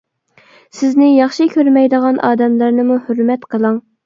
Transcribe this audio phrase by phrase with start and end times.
[0.77, 3.79] سىزنى ياخشى كۆرمەيدىغان ئادەملەرنىمۇ ھۆرمەت قىلىڭ.